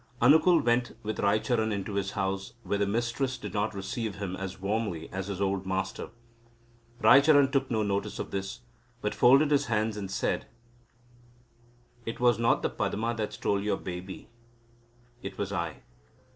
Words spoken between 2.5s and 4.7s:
where the mistress did not receive him as